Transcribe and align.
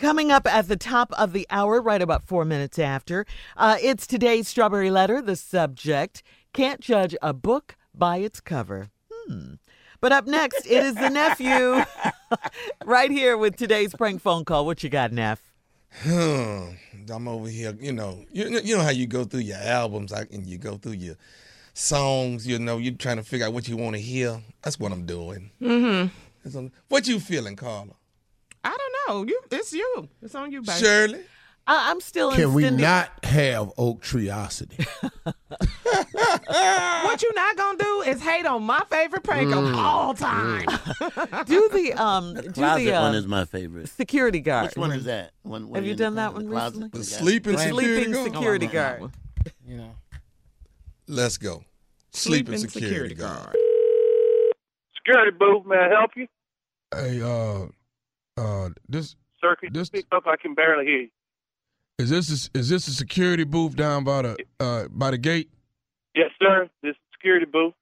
Coming 0.00 0.32
up 0.32 0.44
at 0.52 0.66
the 0.66 0.76
top 0.76 1.12
of 1.12 1.32
the 1.32 1.46
hour, 1.50 1.80
right 1.80 2.02
about 2.02 2.24
four 2.24 2.44
minutes 2.44 2.80
after, 2.80 3.24
uh, 3.56 3.76
it's 3.80 4.08
today's 4.08 4.48
Strawberry 4.48 4.90
Letter. 4.90 5.22
The 5.22 5.36
subject 5.36 6.24
Can't 6.52 6.80
judge 6.80 7.14
a 7.22 7.32
book 7.32 7.76
by 7.94 8.16
its 8.16 8.40
cover. 8.40 8.88
Hmm. 9.12 9.54
But 10.00 10.10
up 10.10 10.26
next, 10.26 10.66
it 10.66 10.82
is 10.82 10.96
the 10.96 11.10
nephew 11.10 11.84
right 12.84 13.10
here 13.10 13.38
with 13.38 13.56
today's 13.56 13.94
prank 13.94 14.20
phone 14.20 14.44
call. 14.44 14.66
What 14.66 14.82
you 14.82 14.90
got, 14.90 15.12
Neff? 15.12 15.40
I'm 16.04 17.28
over 17.28 17.48
here, 17.48 17.76
you 17.80 17.92
know, 17.92 18.24
you, 18.32 18.60
you 18.64 18.76
know 18.76 18.82
how 18.82 18.90
you 18.90 19.06
go 19.06 19.22
through 19.22 19.40
your 19.40 19.58
albums 19.58 20.10
like, 20.10 20.32
and 20.32 20.44
you 20.44 20.58
go 20.58 20.76
through 20.76 20.92
your 20.92 21.14
songs, 21.72 22.48
you 22.48 22.58
know, 22.58 22.78
you're 22.78 22.94
trying 22.94 23.18
to 23.18 23.22
figure 23.22 23.46
out 23.46 23.52
what 23.52 23.68
you 23.68 23.76
want 23.76 23.94
to 23.94 24.02
hear. 24.02 24.42
That's 24.62 24.78
what 24.78 24.90
I'm 24.90 25.06
doing. 25.06 25.52
Mm-hmm. 25.62 26.66
What 26.88 27.06
you 27.06 27.20
feeling, 27.20 27.54
Carla? 27.54 27.94
I. 29.08 29.24
You, 29.26 29.40
it's 29.50 29.72
you. 29.72 30.08
It's 30.22 30.34
on 30.34 30.52
you, 30.52 30.62
baby. 30.62 30.78
Shirley? 30.78 31.20
I- 31.66 31.90
I'm 31.90 32.00
still 32.00 32.30
in 32.30 32.36
Can 32.36 32.52
we 32.54 32.64
Cindy- 32.64 32.82
not 32.82 33.24
have 33.24 33.70
Oak 33.78 34.02
triosity? 34.02 34.86
What 35.86 37.22
you 37.22 37.32
not 37.34 37.56
gonna 37.56 37.78
do 37.78 38.02
is 38.02 38.20
hate 38.20 38.44
on 38.46 38.62
my 38.64 38.82
favorite 38.90 39.22
prank 39.22 39.50
Mm. 39.50 39.68
of 39.72 39.78
all 39.78 40.14
time. 40.14 40.64
do 41.46 41.68
the 41.72 41.92
um 41.94 42.34
do 42.34 42.42
Closet 42.50 42.84
the 42.84 42.92
uh, 42.92 43.02
one 43.02 43.14
is 43.14 43.26
my 43.26 43.44
favorite. 43.44 43.88
security 43.88 44.40
guard? 44.40 44.66
Which 44.68 44.76
one 44.76 44.90
is 44.92 45.04
that? 45.04 45.30
One, 45.42 45.68
one 45.68 45.76
Have 45.76 45.86
you 45.86 45.94
done 45.94 46.16
that 46.16 46.34
one 46.34 46.48
recently? 46.48 46.88
The 46.88 46.98
Yeah. 46.98 47.04
sleeping 47.04 47.56
security 47.58 48.06
Sleeping 48.06 48.12
guard? 48.12 48.32
security 48.32 48.66
I 48.66 48.68
love 48.68 48.72
that 48.72 48.98
guard. 49.00 49.12
You 49.66 49.76
know, 49.76 49.90
Let's 51.06 51.38
go. 51.38 51.62
Sleeping, 52.12 52.58
security, 52.58 53.14
guard. 53.14 53.54
Security 54.96 55.36
booth, 55.38 55.66
may 55.66 55.76
I 55.76 55.88
help 55.88 56.10
you? 56.16 56.26
Hey, 56.94 57.20
uh, 57.22 57.66
uh, 58.36 58.70
this 58.88 59.16
Sir, 59.40 59.56
you 59.62 59.70
This- 59.70 59.88
speak 59.88 60.06
up? 60.12 60.26
I 60.26 60.36
can 60.36 60.54
barely 60.54 60.84
hear 60.86 61.00
you. 61.02 61.08
is 61.98 62.10
this 62.10 62.48
a, 62.54 62.58
is 62.58 62.68
this 62.68 62.88
a 62.88 62.92
security 62.92 63.44
booth 63.44 63.76
down 63.76 64.04
by 64.04 64.22
the 64.22 64.36
uh 64.60 64.88
by 64.90 65.10
the 65.10 65.18
gate? 65.18 65.50
Yes, 66.14 66.30
sir. 66.40 66.68
This 66.82 66.94
security 67.12 67.46
booth. 67.46 67.74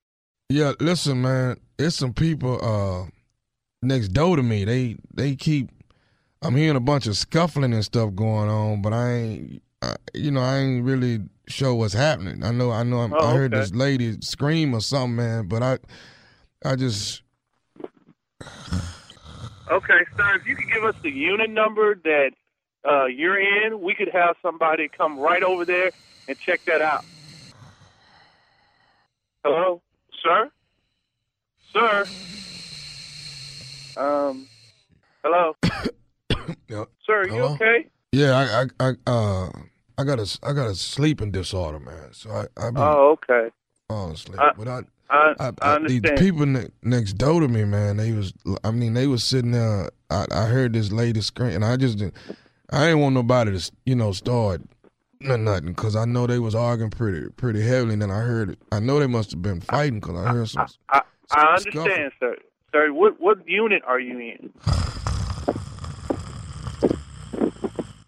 Yeah, 0.48 0.73
listen, 0.80 1.23
man, 1.23 1.56
it's 1.78 1.97
some 1.97 2.12
people 2.12 2.58
uh 2.62 3.11
next 3.83 4.08
door 4.08 4.36
to 4.36 4.42
me. 4.42 4.64
They 4.64 4.97
they 5.14 5.36
keep. 5.36 5.70
I'm 6.45 6.56
hearing 6.56 6.77
a 6.77 6.80
bunch 6.80 7.06
of 7.06 7.17
scuffling 7.17 7.73
and 7.73 7.84
stuff 7.84 8.14
going 8.17 8.48
on, 8.50 8.83
but 8.83 8.92
I 8.92 9.12
ain't, 9.12 9.62
I, 9.80 9.95
you 10.12 10.33
know, 10.33 10.41
I 10.41 10.58
ain't 10.58 10.84
really 10.84 11.20
sure 11.47 11.73
what's 11.73 11.95
happening. 11.95 12.42
I 12.42 12.50
know, 12.50 12.73
I 12.73 12.83
know, 12.83 12.98
I'm, 12.98 13.14
I 13.14 13.19
Oh, 13.20 13.33
heard 13.36 13.55
okay. 13.55 13.61
this 13.61 13.73
lady 13.73 14.17
scream 14.23 14.75
or 14.75 14.80
something, 14.80 15.14
man, 15.14 15.47
but 15.47 15.62
I, 15.62 15.78
I 16.64 16.75
just, 16.75 17.23
Okay, 19.73 20.01
sir. 20.19 20.34
If 20.37 20.47
you 20.47 20.55
could 20.55 20.70
give 20.70 20.84
us 20.84 20.95
the 21.03 21.09
unit 21.11 21.48
number 21.48 21.95
that 21.95 22.33
uh, 22.87 23.06
you're 23.06 23.41
in, 23.41 23.81
we 23.81 23.95
could 23.95 24.11
have 24.12 24.37
somebody 24.42 24.87
come 24.89 25.19
right 25.19 25.42
over 25.42 25.64
there 25.64 25.91
and 26.29 26.39
check 26.39 26.61
that 26.67 26.83
out. 26.83 27.06
Hello, 29.42 29.81
sir. 30.23 30.51
Sir. 31.73 32.05
Um. 33.97 34.47
Hello, 35.25 35.55
yeah, 36.69 36.84
sir. 37.07 37.23
Are 37.23 37.29
you 37.29 37.42
okay? 37.42 37.86
yeah, 38.11 38.33
I, 38.36 38.62
I, 38.84 38.91
I, 39.07 39.11
uh, 39.11 39.51
I 39.97 40.05
got 40.05 40.19
a, 40.19 40.39
I 40.42 40.53
got 40.53 40.67
a 40.69 40.75
sleeping 40.75 41.31
disorder, 41.31 41.79
man. 41.79 42.09
So 42.12 42.31
I, 42.31 42.41
I 42.61 42.70
be 42.70 42.77
Oh, 42.81 43.17
okay. 43.23 43.51
falling 43.89 44.12
asleep, 44.14 44.39
Uh, 44.41 44.51
but 44.59 44.69
I. 44.69 44.81
I, 45.12 45.34
I, 45.38 45.52
I 45.60 45.78
these 45.86 46.00
people 46.16 46.46
ne- 46.46 46.70
next 46.82 47.14
door 47.14 47.41
to 47.41 47.48
me, 47.48 47.64
man, 47.64 47.98
they 47.98 48.12
was, 48.12 48.32
I 48.64 48.70
mean, 48.70 48.94
they 48.94 49.06
was 49.06 49.22
sitting 49.22 49.50
there. 49.50 49.91
I, 50.08 50.24
I 50.32 50.44
heard 50.46 50.72
this 50.72 50.91
lady 50.91 51.20
scream, 51.20 51.50
and 51.50 51.64
I 51.64 51.77
just 51.77 51.98
didn't, 51.98 52.14
I 52.70 52.86
didn't 52.86 53.00
want 53.00 53.14
nobody 53.14 53.58
to, 53.58 53.72
you 53.84 53.94
know, 53.94 54.12
start 54.12 54.62
no- 55.20 55.36
nothing, 55.36 55.66
because 55.66 55.96
I 55.96 56.06
know 56.06 56.27
they 56.27 56.38
was 56.38 56.55
arguing 56.55 56.90
pretty, 56.90 57.28
pretty 57.36 57.60
heavily. 57.60 57.92
And 57.92 58.00
then 58.02 58.10
I 58.10 58.20
heard, 58.20 58.50
it. 58.50 58.58
I 58.72 58.80
know 58.80 58.98
they 58.98 59.06
must 59.06 59.33
have 59.33 59.42
been 59.42 59.60
fighting, 59.60 60.00
because 60.00 60.17
I 60.17 60.33
heard 60.33 60.48
some. 60.48 60.67
I, 60.89 61.02
scuffle. 61.28 61.83
understand, 61.83 62.12
sir. 62.18 62.36
Sir, 62.72 62.90
what 62.90 63.20
what 63.20 63.46
unit 63.46 63.83
are 63.86 64.01
you 64.01 64.18
in? 64.18 64.51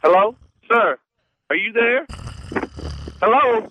Hello, 0.03 0.35
sir. 0.71 0.99
Are 1.51 1.57
you 1.57 1.73
there? 1.73 2.07
Hello. 3.21 3.69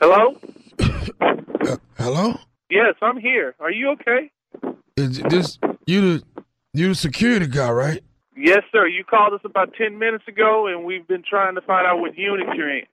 Hello. 0.00 0.36
Uh, 0.80 1.76
hello, 1.98 2.34
Yes, 2.70 2.94
I'm 3.02 3.18
here. 3.18 3.54
Are 3.58 3.70
you 3.70 3.90
okay? 3.90 4.30
is 4.96 5.18
this 5.28 5.58
you 5.86 6.00
the 6.18 6.24
you 6.72 6.88
the 6.88 6.94
security 6.94 7.46
guy, 7.46 7.70
right? 7.70 8.02
Yes, 8.36 8.62
sir. 8.70 8.86
You 8.86 9.02
called 9.04 9.32
us 9.34 9.40
about 9.44 9.74
ten 9.74 9.98
minutes 9.98 10.24
ago, 10.28 10.68
and 10.68 10.84
we've 10.84 11.06
been 11.08 11.24
trying 11.28 11.56
to 11.56 11.60
find 11.62 11.86
out 11.86 11.98
what 11.98 12.16
unit 12.16 12.46
you're 12.54 12.78
in. 12.78 12.84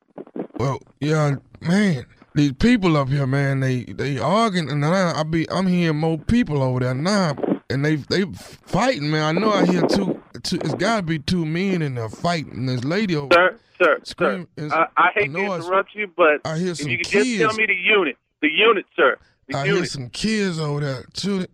Well, 0.56 0.80
yeah, 1.00 1.36
man. 1.62 2.06
These 2.34 2.54
people 2.54 2.98
up 2.98 3.10
here, 3.10 3.28
man, 3.28 3.60
they 3.60 3.84
they 3.84 4.18
arguing, 4.18 4.70
and 4.70 4.84
I, 4.84 5.20
I 5.20 5.24
be 5.24 5.50
I'm 5.52 5.68
hearing 5.68 5.98
more 5.98 6.18
people 6.18 6.64
over 6.64 6.80
there 6.80 6.96
now, 6.96 7.36
and 7.70 7.86
they 7.86 7.96
they 7.96 8.24
fighting, 8.34 9.12
man. 9.12 9.38
I 9.38 9.40
know 9.40 9.52
I 9.52 9.66
hear 9.66 9.82
two, 9.84 10.22
two 10.44 10.58
it's 10.58 10.74
got 10.74 10.98
to 10.98 11.04
be 11.04 11.20
two 11.20 11.46
men 11.46 11.82
in 11.82 11.96
there 11.96 12.10
fighting. 12.10 12.66
This 12.66 12.84
lady 12.84 13.16
over, 13.16 13.30
Sir, 13.32 13.60
sir, 13.82 14.00
sir. 14.04 14.46
Is- 14.58 14.72
I, 14.72 14.88
I 14.98 15.10
hate 15.14 15.30
I 15.30 15.34
to 15.34 15.40
I- 15.40 15.56
interrupt 15.58 15.96
you, 15.96 16.08
but 16.16 16.42
I 16.46 16.58
hear 16.58 16.76
some 16.76 16.88
if 16.88 16.92
you 16.92 16.98
could 17.00 17.08
just 17.08 17.38
tell 17.40 17.50
kids. 17.50 17.58
me 17.58 17.66
the 17.68 17.74
unit, 17.76 18.18
the 18.42 18.50
unit, 18.52 18.86
sir, 18.96 19.18
the 19.48 19.58
I 19.58 19.66
hear 19.68 19.86
some 19.86 20.10
kids 20.10 20.60
over 20.60 20.80
there 20.82 21.06
too. 21.14 21.46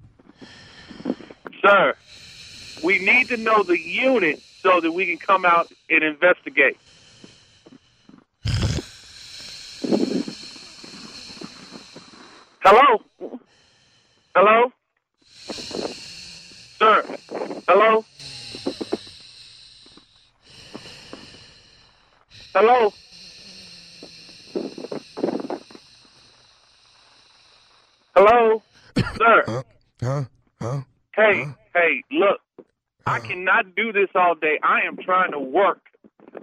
sir. 1.61 1.93
We 2.83 2.97
need 2.99 3.27
to 3.27 3.37
know 3.37 3.61
the 3.63 3.79
unit 3.79 4.41
so 4.61 4.81
that 4.81 4.91
we 4.91 5.05
can 5.05 5.17
come 5.19 5.45
out 5.45 5.71
and 5.89 6.03
investigate. 6.03 6.77
Hello? 12.63 13.01
Hello? 14.35 14.71
Sir? 16.79 17.03
Hello? 17.67 18.05
Hello? 22.53 22.93
Hello? 28.15 28.63
Sir? 29.17 29.43
Huh? 29.47 29.63
Huh? 30.01 30.23
Huh? 30.59 30.81
Hey, 31.15 31.45
hey, 31.73 32.03
look. 32.11 32.41
I 33.05 33.19
cannot 33.19 33.75
do 33.75 33.91
this 33.93 34.09
all 34.15 34.35
day. 34.35 34.59
I 34.63 34.79
am 34.87 34.97
trying 34.97 35.31
to 35.31 35.39
work. 35.39 35.79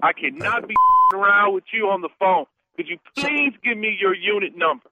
I 0.03 0.13
cannot 0.13 0.67
be 0.67 0.75
around 1.15 1.55
with 1.55 1.65
you 1.73 1.89
on 1.89 2.01
the 2.01 2.09
phone. 2.19 2.47
Could 2.77 2.89
you 2.89 2.99
please 3.17 3.53
give 3.65 3.77
me 3.77 3.97
your 4.01 4.15
unit 4.15 4.57
number? 4.57 4.85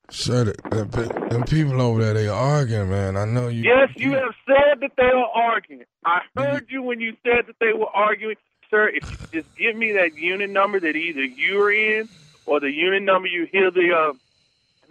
The, 0.71 0.87
pe- 0.91 1.29
them 1.29 1.45
people 1.45 1.81
over 1.81 2.03
there, 2.03 2.15
they 2.15 2.29
arguing, 2.29 2.91
man. 2.91 3.17
I 3.17 3.25
know 3.25 3.49
you. 3.49 3.63
Yes, 3.63 3.91
you 3.97 4.13
have 4.13 4.35
said 4.45 4.81
that 4.81 4.91
they 4.97 5.05
are 5.05 5.31
arguing. 5.35 5.85
I 6.05 6.21
heard 6.37 6.67
you 6.69 6.83
when 6.83 7.01
you 7.01 7.13
said 7.23 7.47
that 7.47 7.57
they 7.61 7.73
were 7.73 7.89
arguing. 7.95 8.37
Sir, 8.71 8.89
if 8.89 9.11
you 9.11 9.41
just 9.43 9.57
give 9.57 9.77
me 9.77 9.93
that 9.93 10.17
unit 10.17 10.51
number 10.51 10.81
that 10.81 10.97
either 10.97 11.25
you're 11.25 11.71
in 11.71 12.09
or 12.47 12.61
the 12.61 12.71
unit 12.71 13.03
number 13.03 13.29
you 13.29 13.47
hear 13.47 13.71
the 13.71 13.93
uh, 13.93 14.13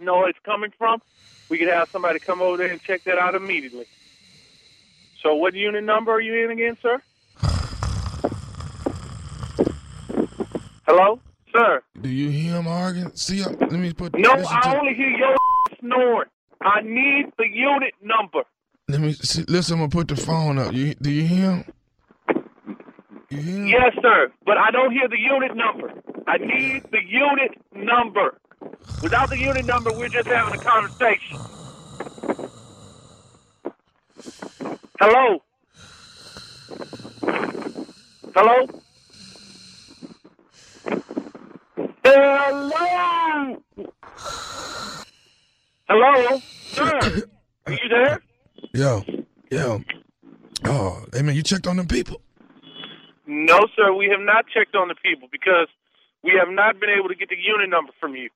noise 0.02 0.34
coming 0.44 0.72
from, 0.78 1.02
we 1.48 1.58
could 1.58 1.68
have 1.68 1.88
somebody 1.90 2.18
come 2.18 2.40
over 2.40 2.56
there 2.56 2.70
and 2.70 2.82
check 2.82 3.04
that 3.04 3.18
out 3.18 3.34
immediately. 3.34 3.86
So, 5.22 5.34
what 5.34 5.54
unit 5.54 5.84
number 5.84 6.12
are 6.12 6.20
you 6.20 6.44
in 6.44 6.50
again, 6.50 6.76
sir? 6.80 7.02
Hello? 10.86 11.20
Sir? 11.52 11.82
Do 12.00 12.08
you 12.08 12.30
hear 12.30 12.52
them 12.54 12.68
arguing? 12.68 13.10
See, 13.14 13.42
uh, 13.42 13.50
let 13.50 13.72
me 13.72 13.92
put. 13.92 14.16
No, 14.16 14.30
I 14.30 14.76
only 14.78 14.94
hear 14.94 15.08
your 15.08 15.36
snoring. 15.80 16.28
I 16.60 16.80
need 16.82 17.32
the 17.38 17.48
unit 17.48 17.94
number. 18.02 18.42
Let 18.88 19.00
me 19.00 19.12
see, 19.14 19.44
listen. 19.48 19.74
I'm 19.74 19.80
gonna 19.80 19.90
put 19.90 20.08
the 20.08 20.16
phone 20.16 20.58
up. 20.58 20.72
You 20.72 20.94
do 20.94 21.10
you 21.10 21.26
hear 21.26 21.50
him? 21.50 21.64
You 23.30 23.38
hear? 23.38 23.66
Yes, 23.66 23.92
sir, 24.00 24.32
but 24.44 24.56
I 24.56 24.70
don't 24.70 24.92
hear 24.92 25.08
the 25.08 25.18
unit 25.18 25.56
number. 25.56 25.92
I 26.28 26.38
need 26.38 26.84
the 26.92 27.02
unit 27.04 27.58
number. 27.74 28.38
Without 29.02 29.30
the 29.30 29.38
unit 29.38 29.66
number, 29.66 29.92
we're 29.92 30.08
just 30.08 30.28
having 30.28 30.54
a 30.54 30.62
conversation. 30.62 31.38
Hello? 35.00 35.42
Hello? 38.34 38.66
Hello? 42.04 43.62
Hello? 45.88 46.40
Sir, 46.66 47.22
are 47.66 47.72
you 47.72 47.88
there? 47.88 48.22
Yo, 48.72 49.02
yo. 49.50 49.82
Oh, 50.64 51.04
hey 51.12 51.22
man, 51.22 51.34
you 51.34 51.42
checked 51.42 51.66
on 51.66 51.76
them 51.76 51.88
people? 51.88 52.20
No, 53.26 53.66
sir, 53.74 53.92
we 53.92 54.08
have 54.10 54.20
not 54.20 54.46
checked 54.46 54.76
on 54.76 54.86
the 54.86 54.94
people 54.94 55.28
because 55.30 55.66
we 56.22 56.32
have 56.38 56.48
not 56.48 56.78
been 56.78 56.90
able 56.90 57.08
to 57.08 57.14
get 57.16 57.28
the 57.28 57.36
unit 57.36 57.68
number 57.68 57.92
from 57.98 58.14
you. 58.14 58.30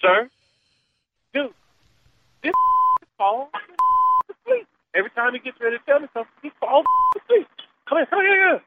Sir? 0.00 0.28
Dude, 1.34 1.52
this 2.42 2.52
falls 3.18 3.50
asleep. 4.30 4.66
Every 4.94 5.10
time 5.10 5.34
he 5.34 5.38
gets 5.38 5.60
ready 5.60 5.76
to 5.76 5.84
tell 5.84 6.00
me 6.00 6.08
something, 6.14 6.32
he 6.42 6.50
falls 6.58 6.86
asleep. 7.14 7.46
Come 7.88 7.98
here, 7.98 8.06
come 8.06 8.20
here, 8.20 8.28
come 8.28 8.50
here. 8.50 8.62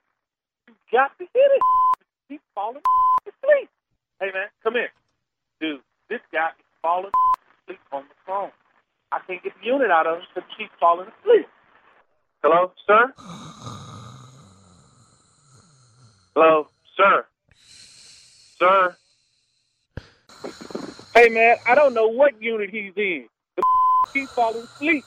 You 0.67 0.73
got 0.91 1.17
to 1.17 1.23
hit 1.25 1.49
it. 1.51 1.61
He's 2.29 2.39
falling 2.53 2.81
asleep. 3.27 3.69
Hey 4.19 4.29
man, 4.33 4.47
come 4.63 4.73
here. 4.75 4.91
Dude, 5.59 5.81
this 6.09 6.21
guy 6.31 6.49
is 6.57 6.65
falling 6.81 7.11
asleep 7.65 7.79
on 7.91 8.03
the 8.03 8.15
phone. 8.25 8.51
I 9.11 9.19
can't 9.27 9.43
get 9.43 9.53
the 9.59 9.65
unit 9.65 9.91
out 9.91 10.07
of 10.07 10.17
him 10.17 10.23
because 10.33 10.49
he's 10.57 10.67
falling 10.79 11.07
asleep. 11.07 11.47
Hello, 12.43 12.71
sir? 12.87 13.13
Hello, 16.35 16.67
sir? 16.97 17.25
Sir? 18.59 18.97
Hey 21.15 21.29
man, 21.29 21.55
I 21.65 21.75
don't 21.75 21.93
know 21.93 22.07
what 22.07 22.41
unit 22.41 22.69
he's 22.71 22.91
in. 22.97 23.27
The 23.55 23.63
he's 24.13 24.27
falling 24.35 24.67
asleep. 24.75 25.05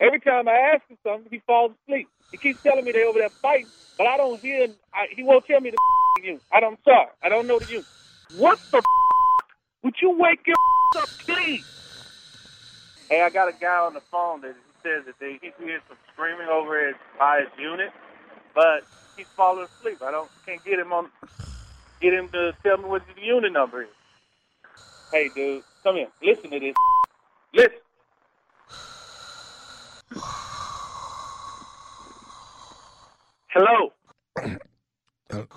Every 0.00 0.20
time 0.20 0.48
I 0.48 0.74
ask 0.74 0.82
him 0.88 0.98
something, 1.02 1.28
he 1.30 1.40
falls 1.46 1.72
asleep. 1.86 2.08
He 2.32 2.38
keeps 2.38 2.58
telling 2.62 2.84
me 2.84 2.92
they 2.92 3.04
over 3.08 3.18
there 3.18 3.30
fighting, 3.40 3.68
but 3.96 4.06
I 4.06 4.16
don't 4.16 4.40
hear. 4.40 4.68
I, 4.92 5.06
he 5.14 5.22
won't 5.22 5.46
tell 5.46 5.60
me 5.60 5.70
the 5.70 6.22
unit. 6.22 6.42
I 6.52 6.60
don't. 6.60 6.72
I'm 6.72 6.78
sorry, 6.84 7.08
I 7.22 7.28
don't 7.28 7.46
know 7.46 7.58
the 7.58 7.66
unit. 7.66 7.86
What 8.34 8.58
the? 8.72 8.82
Would 9.84 9.94
you 10.02 10.10
wake 10.18 10.46
your 10.46 10.56
up, 11.02 11.08
please? 11.24 11.64
Hey, 13.12 13.20
I 13.20 13.28
got 13.28 13.46
a 13.46 13.52
guy 13.52 13.76
on 13.76 13.92
the 13.92 14.00
phone 14.10 14.40
that 14.40 14.54
he 14.54 14.72
says 14.82 15.04
that 15.04 15.18
they 15.20 15.32
he 15.42 15.52
hears 15.62 15.82
some 15.86 15.98
screaming 16.14 16.46
over 16.50 16.86
his 16.86 16.96
by 17.18 17.40
his 17.40 17.48
unit, 17.62 17.90
but 18.54 18.84
he's 19.18 19.26
falling 19.36 19.66
asleep. 19.66 20.00
I 20.00 20.10
don't 20.10 20.30
can't 20.46 20.64
get 20.64 20.78
him 20.78 20.94
on 20.94 21.10
get 22.00 22.14
him 22.14 22.30
to 22.30 22.54
tell 22.62 22.78
me 22.78 22.84
what 22.84 23.02
the 23.14 23.20
unit 23.20 23.52
number 23.52 23.82
is. 23.82 23.88
Hey, 25.12 25.28
dude, 25.34 25.62
come 25.82 25.96
here. 25.96 26.08
Listen 26.22 26.52
to 26.52 26.58
this. 26.58 26.74
Listen. 27.52 27.72
Hello. 33.48 33.92
I'm 34.38 35.48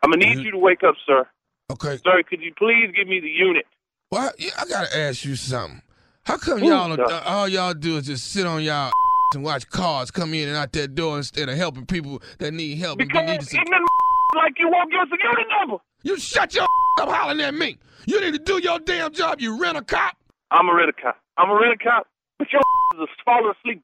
gonna 0.00 0.16
need 0.16 0.44
you 0.44 0.52
to 0.52 0.58
wake 0.58 0.84
up, 0.84 0.94
sir. 1.04 1.28
Okay. 1.72 1.96
Sir, 2.04 2.22
could 2.22 2.40
you 2.40 2.54
please 2.56 2.92
give 2.94 3.08
me 3.08 3.18
the 3.18 3.28
unit? 3.28 3.66
Well, 4.12 4.30
yeah, 4.38 4.50
I 4.56 4.64
gotta 4.68 4.96
ask 4.96 5.24
you 5.24 5.34
something. 5.34 5.82
How 6.30 6.36
come 6.36 6.62
y'all 6.62 6.92
uh, 6.92 7.22
all 7.26 7.48
y'all 7.48 7.74
do 7.74 7.96
is 7.96 8.06
just 8.06 8.30
sit 8.30 8.46
on 8.46 8.62
y'all 8.62 8.92
and 9.34 9.42
watch 9.42 9.68
cars 9.68 10.12
come 10.12 10.32
in 10.32 10.46
and 10.46 10.56
out 10.56 10.70
that 10.74 10.94
door 10.94 11.16
instead 11.16 11.48
of 11.48 11.56
helping 11.56 11.86
people 11.86 12.22
that 12.38 12.54
need 12.54 12.78
help? 12.78 12.98
Because 12.98 13.26
need 13.26 13.40
to- 13.40 13.56
ignorant 13.60 13.88
like 14.36 14.54
you 14.60 14.68
won't 14.70 14.92
give 14.92 15.00
us 15.00 15.08
a 15.10 15.18
unit 15.20 15.46
number. 15.58 15.82
you 16.04 16.16
shut 16.20 16.54
your 16.54 16.62
up 17.00 17.08
hollering 17.08 17.40
at 17.40 17.52
me. 17.52 17.78
You 18.06 18.20
need 18.20 18.34
to 18.34 18.38
do 18.38 18.60
your 18.62 18.78
damn 18.78 19.12
job. 19.12 19.40
You 19.40 19.60
rent 19.60 19.76
a 19.76 19.82
cop. 19.82 20.16
I'm 20.52 20.68
a 20.68 20.72
rent 20.74 20.90
a 20.90 21.02
cop. 21.02 21.16
I'm 21.36 21.50
a 21.50 21.54
rent 21.54 21.80
a 21.80 21.84
cop. 21.84 22.06
But 22.38 22.46
your 22.52 22.62
is 23.02 23.08
falling 23.24 23.52
asleep. 23.58 23.82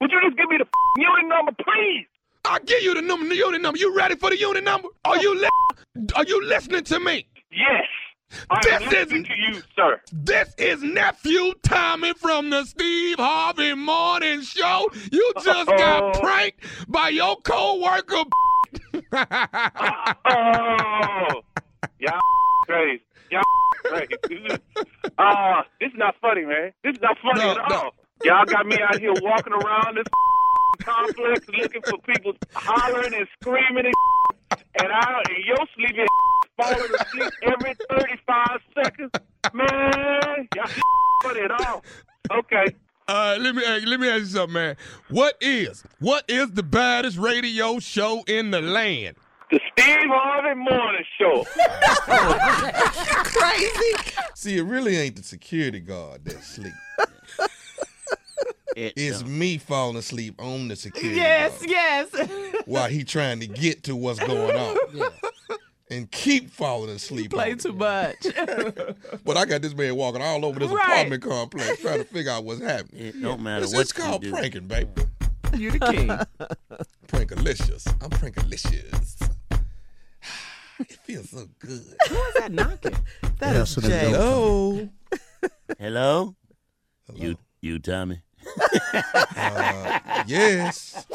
Would 0.00 0.10
you 0.12 0.20
just 0.24 0.38
give 0.38 0.48
me 0.48 0.56
the 0.56 0.66
unit 0.96 1.28
number, 1.28 1.52
please? 1.62 2.06
I'll 2.46 2.58
give 2.60 2.82
you 2.82 2.94
the 2.94 3.02
number, 3.02 3.28
the 3.28 3.36
unit 3.36 3.60
number. 3.60 3.78
You 3.78 3.94
ready 3.94 4.16
for 4.16 4.30
the 4.30 4.38
unit 4.38 4.64
number? 4.64 4.88
Are 5.04 5.18
you 5.18 5.38
li- 5.38 6.06
are 6.16 6.24
you 6.24 6.42
listening 6.46 6.84
to 6.84 6.98
me? 7.00 7.26
Yes. 7.50 7.84
This 8.62 8.92
isn't- 8.92 9.24
to 9.24 9.32
you, 9.36 9.62
sir. 9.76 10.00
This 10.12 10.54
is 10.58 10.82
nephew 10.82 11.52
Tommy 11.62 12.12
from 12.14 12.50
the 12.50 12.64
Steve 12.64 13.16
Harvey 13.18 13.74
Morning 13.74 14.42
Show. 14.42 14.88
You 15.10 15.32
just 15.42 15.68
got 15.68 16.02
Uh-oh. 16.02 16.20
pranked 16.20 16.60
by 16.88 17.08
your 17.10 17.36
coworker. 17.42 18.24
Oh, 20.24 21.42
y'all 21.98 22.20
crazy. 22.64 23.02
Y'all 23.30 23.42
crazy. 23.84 24.58
Uh, 25.18 25.62
this 25.80 25.88
is 25.90 25.96
not 25.96 26.14
funny, 26.20 26.44
man. 26.44 26.72
This 26.84 26.94
is 26.96 27.02
not 27.02 27.16
funny 27.22 27.40
No, 27.40 27.50
at 27.52 27.68
no. 27.68 27.76
all. 27.76 27.94
Y'all 28.24 28.44
got 28.44 28.66
me 28.66 28.76
out 28.80 28.98
here 29.00 29.12
walking 29.20 29.52
around 29.52 29.96
this 29.96 30.06
complex 30.80 31.46
looking 31.48 31.82
for 31.82 31.98
people 32.06 32.32
hollering 32.54 33.14
and 33.14 33.26
screaming 33.40 33.86
and 33.86 33.94
and 34.80 34.92
I 34.92 35.22
and 35.28 35.44
your 35.44 35.58
sleeping 35.74 36.06
falling 36.56 36.94
asleep 37.00 37.30
every 37.42 37.74
35 37.90 38.60
seconds. 38.74 39.10
Man, 39.52 40.48
y'all 40.54 40.66
funny 41.22 41.40
at 41.40 41.50
all. 41.66 41.84
Okay. 42.30 42.66
Uh, 43.08 43.36
let 43.40 43.54
me 43.54 43.62
let 43.86 43.98
me 44.00 44.08
ask 44.08 44.20
you 44.20 44.26
something, 44.26 44.54
man. 44.54 44.76
What 45.10 45.36
is 45.40 45.82
what 45.98 46.24
is 46.28 46.52
the 46.52 46.62
baddest 46.62 47.18
radio 47.18 47.78
show 47.80 48.22
in 48.26 48.50
the 48.52 48.60
land? 48.62 49.16
The 49.50 49.60
Steve 49.72 50.08
Harvey 50.08 50.54
Morning 50.58 51.04
Show. 51.18 51.44
Crazy. 53.24 54.12
See, 54.34 54.56
it 54.56 54.62
really 54.62 54.96
ain't 54.96 55.16
the 55.16 55.22
security 55.22 55.80
guard 55.80 56.24
that 56.24 56.42
sleep. 56.42 56.72
It 58.74 58.94
It's 58.96 59.20
don't. 59.20 59.38
me 59.38 59.58
falling 59.58 59.96
asleep 59.96 60.40
on 60.40 60.68
the 60.68 60.76
security 60.76 61.16
Yes, 61.16 61.58
guard 61.58 61.70
yes. 61.70 62.62
while 62.64 62.88
he 62.88 63.04
trying 63.04 63.40
to 63.40 63.46
get 63.46 63.82
to 63.82 63.94
what's 63.96 64.18
going 64.20 64.56
on. 64.56 64.76
And 65.92 66.10
keep 66.10 66.50
falling 66.50 66.90
asleep. 66.90 67.30
Play 67.32 67.54
too 67.54 67.72
much. 67.74 68.26
But 69.24 69.36
I 69.36 69.44
got 69.44 69.62
this 69.62 69.74
man 69.74 69.94
walking 69.94 70.22
all 70.22 70.44
over 70.44 70.58
this 70.58 70.70
Right. 70.70 70.84
apartment 70.88 71.22
complex 71.22 71.80
trying 71.80 71.98
to 71.98 72.04
figure 72.04 72.32
out 72.32 72.44
what's 72.44 72.60
happening. 72.62 73.06
It 73.06 73.22
don't 73.22 73.42
matter 73.42 73.64
It's, 73.64 73.72
what 73.74 73.82
it's 73.82 73.96
you 73.96 74.02
called 74.04 74.22
do. 74.22 74.30
pranking, 74.32 74.66
baby. 74.66 74.90
you 75.56 75.70
the 75.70 75.78
king. 75.78 76.08
Prankalicious. 77.08 77.86
I'm 78.02 78.10
prankalicious. 78.10 79.28
It 80.80 80.92
feels 81.04 81.30
so 81.30 81.46
good. 81.60 81.82
Who 82.08 82.14
is 82.16 82.34
that 82.38 82.50
knocking? 82.50 82.96
That 83.38 83.54
Yeah, 83.54 83.62
is 83.62 83.74
the 83.76 83.82
Jay. 83.82 84.10
Hello. 84.10 84.88
Hello? 85.78 86.34
Hello. 87.06 87.14
You, 87.14 87.36
you, 87.60 87.78
Tommy. 87.78 88.22
Uh, 89.36 90.24
yes. 90.26 91.06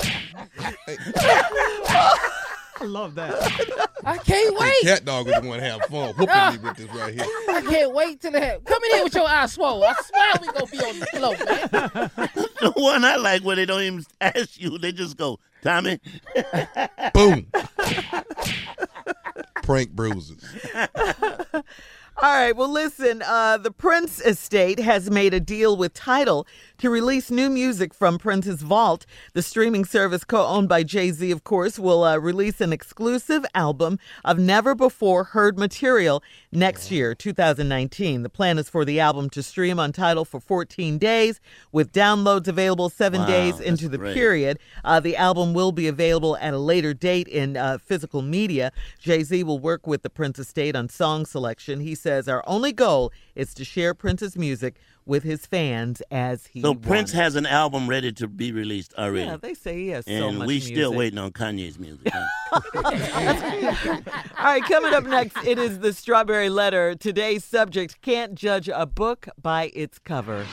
I 2.79 2.85
love 2.85 3.15
that. 3.15 3.33
I 4.06 4.18
can't 4.19 4.56
The 4.56 4.59
wait. 4.62 4.81
cat 4.83 5.03
dog 5.06 5.27
is 5.27 5.33
the 5.41 5.47
one 5.47 5.59
have 5.59 5.81
fun 5.85 6.13
whooping 6.15 6.51
me 6.51 6.57
with 6.68 6.77
this 6.77 6.88
right 6.95 7.13
here. 7.13 7.25
I 7.50 7.62
can't 7.68 7.94
wait 7.94 8.21
till 8.21 8.31
the 8.31 8.62
come 8.65 8.83
in 8.85 8.91
here 8.91 9.03
with 9.03 9.15
your 9.15 9.27
eyes 9.27 9.53
swollen. 9.53 9.89
I 9.89 9.95
swear 10.03 10.33
we 10.41 10.47
gonna 10.47 10.65
be 10.68 10.77
on 10.79 11.00
the 11.00 11.06
floor, 11.07 12.29
man. 12.29 12.47
The 12.62 12.71
one 12.71 13.06
I 13.06 13.15
like 13.18 13.44
where 13.44 13.56
they 13.56 13.65
don't 13.65 13.81
even 13.81 14.03
ask 14.19 14.59
you, 14.59 14.77
they 14.79 14.91
just 14.91 15.15
go, 15.18 15.39
Tommy. 15.63 16.00
Boom. 17.13 17.47
Prank 19.63 19.91
bruises. 19.91 20.44
All 21.53 21.63
right. 22.23 22.56
Well, 22.56 22.69
listen. 22.71 23.21
Uh, 23.23 23.57
the 23.57 23.69
Prince 23.71 24.19
estate 24.21 24.80
has 24.80 25.12
made 25.12 25.33
a 25.35 25.39
deal 25.39 25.77
with 25.77 25.94
Tidal 25.94 26.47
to 26.77 26.89
release 26.89 27.31
new 27.31 27.50
music 27.50 27.94
from 27.94 28.18
Prince's 28.19 28.61
vault. 28.61 29.06
The 29.33 29.42
streaming 29.42 29.85
service, 29.85 30.23
co-owned 30.23 30.69
by 30.69 30.83
Jay 30.83 31.11
Z, 31.11 31.31
of 31.31 31.44
course, 31.44 31.80
will 31.80 32.04
uh, 32.04 32.18
release 32.18 32.61
an 32.61 32.71
exclusive 32.71 33.45
album 33.56 33.99
of 34.23 34.37
never 34.37 34.75
before 34.75 35.23
heard 35.25 35.57
material 35.57 36.21
next 36.52 36.92
year, 36.92 37.16
2019. 37.16 38.23
The 38.23 38.30
plan 38.30 38.57
is 38.57 38.69
for 38.69 38.85
the 38.85 38.99
album 38.99 39.30
to 39.31 39.42
stream 39.44 39.80
on 39.80 39.92
Tidal 39.92 40.25
for 40.25 40.40
14 40.40 40.97
days, 40.97 41.40
with 41.71 41.92
downloads 41.92 42.47
available 42.47 42.90
seven 42.90 43.21
Wow, 43.21 43.28
days 43.28 43.59
into 43.59 43.90
the 43.90 43.97
great. 43.97 44.13
period. 44.13 44.59
Uh, 44.83 44.99
the 44.99 45.16
album 45.18 45.54
will 45.54 45.71
be 45.71 45.87
available 45.87 46.37
at 46.37 46.54
a 46.54 46.59
later 46.59 46.94
date 46.94 47.28
in 47.28 47.57
uh, 47.57 47.78
physical 47.80 48.21
media. 48.21 48.71
Jay 48.99 49.23
Z 49.23 49.44
will 49.44 49.59
work 49.59 49.87
with 49.87 50.04
the 50.04 50.09
Prince 50.09 50.37
estate 50.40 50.75
on 50.75 50.90
song 50.90 51.25
selection. 51.25 51.80
He 51.80 51.95
says 51.95 52.28
our 52.28 52.44
only 52.47 52.71
goal 52.73 53.11
is 53.35 53.54
to 53.56 53.66
share 53.66 53.94
Prince's 53.94 54.37
music 54.37 54.75
with 55.07 55.23
his 55.23 55.45
fans 55.45 56.02
as 56.11 56.47
he 56.47 56.61
So 56.61 56.73
Prince 56.76 57.11
wanted. 57.14 57.23
has 57.23 57.35
an 57.35 57.45
album 57.45 57.87
ready 57.90 58.11
to 58.14 58.28
be 58.28 58.52
released 58.52 58.94
already. 58.97 59.26
Yeah, 59.28 59.37
they 59.37 59.54
say 59.54 59.78
he 59.78 59.87
has 59.90 60.06
so 60.06 60.11
and 60.30 60.37
much 60.40 60.47
we 60.47 60.56
music. 60.56 60.76
still 60.76 60.94
waiting 60.94 61.18
on 61.19 61.31
Kanye's 61.31 61.80
music. 61.80 62.11
huh? 62.14 62.61
All 64.37 64.45
right, 64.45 64.64
coming 64.64 64.94
up 64.94 65.06
next, 65.06 65.37
it 65.45 65.57
is 65.57 65.80
the 65.80 65.94
Strawberry 65.94 66.49
Letter. 66.49 66.95
Today's 66.95 67.44
subject 67.44 68.02
can't 68.02 68.35
judge 68.35 68.69
a 68.69 68.85
book 68.85 69.28
by 69.42 69.71
its 69.73 69.99
cover. 69.99 70.45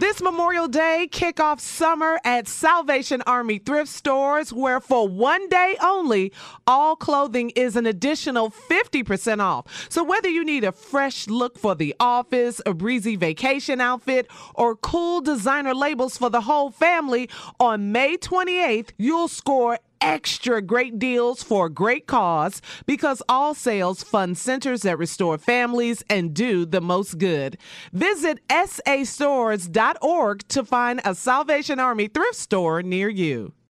This 0.00 0.22
Memorial 0.22 0.68
Day, 0.68 1.08
kick 1.10 1.40
off 1.40 1.58
summer 1.58 2.20
at 2.24 2.46
Salvation 2.46 3.20
Army 3.26 3.58
thrift 3.58 3.90
stores, 3.90 4.52
where 4.52 4.80
for 4.80 5.08
one 5.08 5.48
day 5.48 5.76
only, 5.82 6.32
all 6.68 6.94
clothing 6.94 7.50
is 7.50 7.74
an 7.74 7.84
additional 7.84 8.48
50% 8.48 9.40
off. 9.40 9.88
So 9.90 10.04
whether 10.04 10.28
you 10.28 10.44
need 10.44 10.62
a 10.62 10.70
fresh 10.70 11.26
look 11.26 11.58
for 11.58 11.74
the 11.74 11.96
office, 11.98 12.60
a 12.64 12.74
breezy 12.74 13.16
vacation 13.16 13.80
outfit, 13.80 14.28
or 14.54 14.76
cool 14.76 15.20
designer 15.20 15.74
labels 15.74 16.16
for 16.16 16.30
the 16.30 16.42
whole 16.42 16.70
family, 16.70 17.28
on 17.58 17.90
May 17.90 18.16
28th, 18.16 18.90
you'll 18.98 19.26
score 19.26 19.80
extra 20.00 20.62
great 20.62 20.98
deals 20.98 21.42
for 21.42 21.66
a 21.66 21.70
great 21.70 22.06
cause 22.06 22.62
because 22.86 23.22
all 23.28 23.54
sales 23.54 24.02
fund 24.02 24.38
centers 24.38 24.82
that 24.82 24.98
restore 24.98 25.38
families 25.38 26.02
and 26.08 26.34
do 26.34 26.64
the 26.64 26.80
most 26.80 27.18
good. 27.18 27.58
Visit 27.92 28.40
sastores.org 28.48 30.48
to 30.48 30.64
find 30.64 31.00
a 31.04 31.14
Salvation 31.14 31.78
Army 31.78 32.08
thrift 32.08 32.36
store 32.36 32.82
near 32.82 33.08
you. 33.08 33.52